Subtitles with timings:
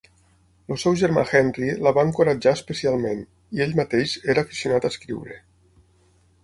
[0.75, 3.23] El seu germà Henry la va encoratjar especialment,
[3.59, 5.41] i ell mateix era aficionat a escriure.